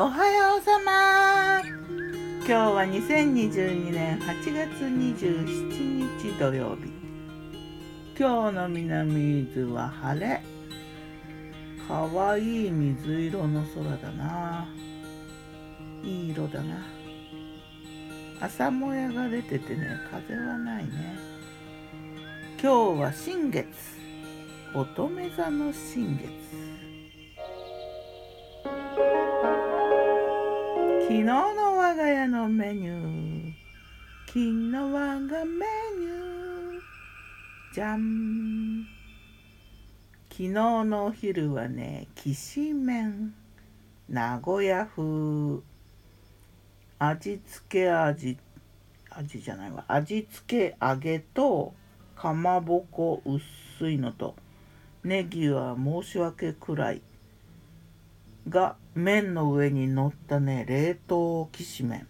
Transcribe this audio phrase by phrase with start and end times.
[0.00, 1.60] おはようさま。
[1.60, 6.92] 今日は2022年8月27日土曜日。
[8.16, 10.40] 今日の南伊豆は晴れ。
[11.88, 14.68] かわいい水色の空だな。
[16.04, 16.76] いい色だな。
[18.40, 21.18] 朝もやが出ててね風はないね。
[22.62, 23.66] 今日は新月。
[24.76, 26.28] 乙女座の新月。
[31.08, 33.52] 昨日の我が家のメニュー。
[34.26, 35.66] 昨日我がメ
[35.98, 36.80] ニュー。
[37.72, 38.86] じゃん
[40.28, 43.32] 昨日のお昼はねきしめん。
[44.06, 45.62] 名古屋風。
[46.98, 48.36] 味付け味。
[49.08, 49.86] 味じゃないわ。
[49.88, 51.72] 味付け揚げと
[52.16, 54.36] かまぼこ薄いのと。
[55.02, 57.00] ネギは申し訳くらい。
[58.48, 62.06] が麺の上に乗ったね冷凍きしめん。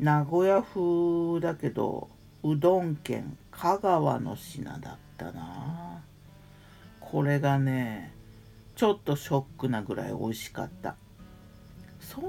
[0.00, 2.08] 名古屋風だけど
[2.42, 6.02] うどん県香川の品だったな。
[7.00, 8.12] これがね
[8.76, 10.96] ちょっとショックなぐらい美味しかった。
[12.00, 12.24] そん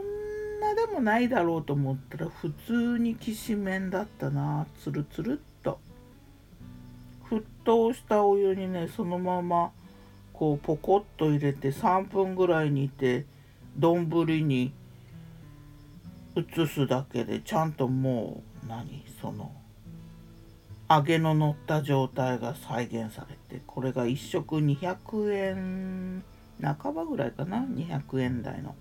[0.61, 5.79] なでもないだろうと思ったら普通にきしめんだったなつるつるっと。
[7.29, 9.71] 沸騰したお湯にねそのまま
[10.37, 13.25] こうポコッと入れて3分ぐらい煮て
[13.77, 14.73] 丼に
[16.35, 19.05] 移すだけでちゃんともう何？
[19.21, 19.53] その
[20.89, 26.23] 揚げの乗った状態が再現されてこれが1食200円
[26.61, 28.75] 半ばぐらいかな？200円台の。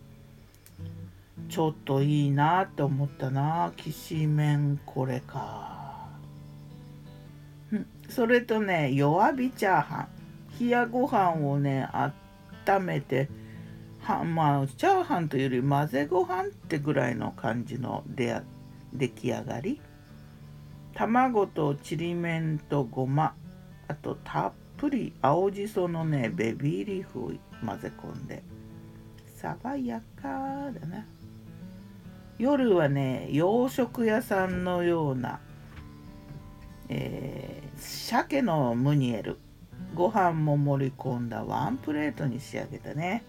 [1.48, 6.08] ちょっといいなって思ったなきしめんこれか。
[8.08, 10.08] それとね弱火チャーハン。
[10.60, 11.88] 冷やご飯をね
[12.66, 13.28] 温めて
[14.00, 18.41] はまあチャーハンというより混ぜご飯ってぐらいの感じの出
[18.92, 19.80] 出来上がり。
[20.95, 23.34] 卵とちりめんとごま
[23.89, 27.33] あとたっぷり青じそのねベビーリーフを
[27.67, 28.42] 混ぜ込んで。
[29.36, 30.28] 爽やか
[30.70, 31.05] だな。
[32.39, 35.40] 夜はね洋食屋さんのような、
[36.89, 39.39] えー、鮭のムニエル。
[39.94, 43.22] ご飯も盛り込んだワンプレートに仕上げたね。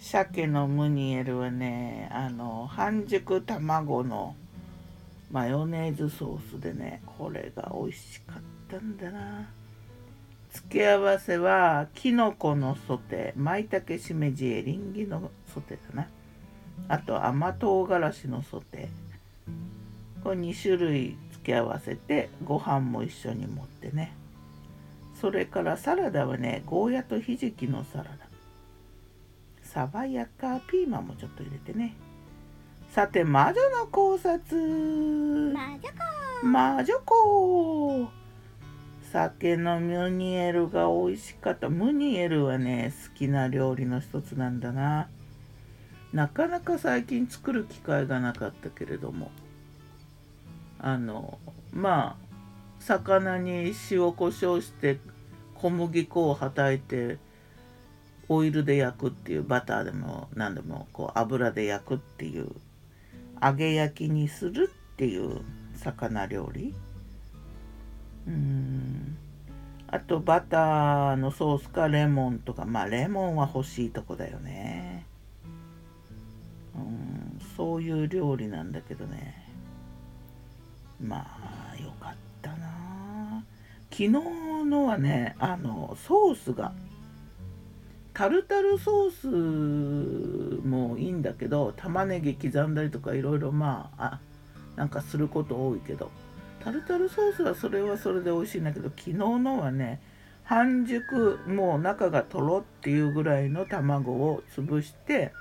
[0.00, 4.36] 鮭のムニエルはねあの半熟卵の
[5.30, 9.48] マヨネーズソースでねこれが美味しかったんだな。
[10.52, 16.08] 付け合わせはきのこのソテー舞茸しめじエリンギのソテーだな。
[16.88, 20.22] あと甘唐辛子のソテー。
[20.22, 24.12] これ2種類付け合わせてご飯も一緒に持ってね。
[25.20, 28.10] それからサラダはねゴーヤとひじきのサラダ。
[29.62, 31.94] 爽やかピーマンもちょっと入れてね。
[32.90, 34.56] さて魔女の考察。
[34.56, 35.80] 魔女
[36.42, 36.46] 子。
[36.46, 38.08] 魔女子。
[39.12, 41.68] 酒のムニエルが美味しかった。
[41.68, 45.08] ムニエルはね好きな料理の一つなんだな。
[46.12, 49.30] なかなか最近作る機会がなかったけれども。
[50.78, 51.38] あの
[51.72, 52.27] まあ
[52.80, 54.98] 魚に塩コショウして
[55.54, 57.18] 小麦粉をはたいて
[58.28, 62.50] オイルで焼くっていうバターでも何でもこう油で焼くっていう
[63.42, 65.40] 揚げ焼きにするっていう
[65.74, 66.74] 魚料理。
[68.26, 69.16] うん。
[69.86, 72.64] あとバターのソースかレモンとか。
[72.64, 75.06] まあレモンは欲しいとこだよね。
[76.74, 77.40] うん。
[77.56, 79.48] そういう料理なんだけどね。
[81.00, 81.57] まあ。
[83.98, 84.10] 昨日
[84.64, 86.72] のはねあのソースが
[88.14, 94.20] タルタルソースもいいんだけど玉ねぎ刻んだりとかいろいろまああ
[94.76, 96.12] なんかすること多いけど
[96.62, 100.00] タルタルソースはそれはそれで美味しいんだけど昨日のはね
[100.44, 105.32] 半熟もう中がとろっていうぐらいの卵を潰して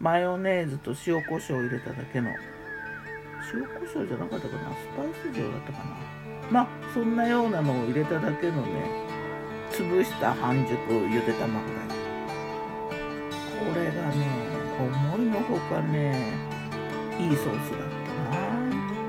[0.00, 2.30] マヨネーズと塩コショウを入れただけの
[3.54, 4.70] 塩コショウじゃなかったかな？
[4.70, 5.84] スパイス塩だったかな？
[6.50, 8.84] まあそんなようなのを入れただけのね
[9.72, 11.90] 潰した半熟ゆで卵だよ
[13.58, 14.26] これがね
[14.78, 16.14] 思いのほかね
[17.18, 18.40] いいソースだったな。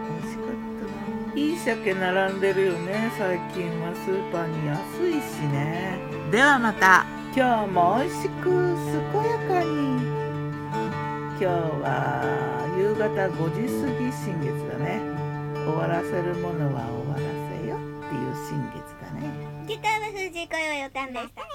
[0.07, 0.85] 美味しかった
[1.29, 1.33] な。
[1.33, 3.95] いい鮭並んでるよね最近は。
[3.95, 4.75] スーパーに安
[5.07, 5.99] いしね。
[6.29, 7.05] ではまた。
[7.33, 9.69] 今日も美味しく健やかに。
[11.39, 11.45] 今日
[11.81, 12.61] は。
[12.81, 15.00] 夕方5時過ぎ新月だね。
[15.54, 19.30] 終わらせるものは終わらせよっていう新月だね。
[19.68, 21.50] ギターの藤子よよたんでした